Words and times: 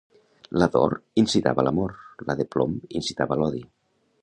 La 0.61 0.67
d'or 0.75 0.95
incitava 1.23 1.67
l'amor, 1.67 1.93
la 2.31 2.37
de 2.41 2.49
plom 2.57 2.75
incitava 3.01 3.41
l'odi. 3.43 3.65